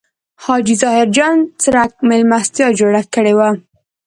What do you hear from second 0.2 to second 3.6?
حاجي ظاهر جان څرک مېلمستیا جوړه کړې وه.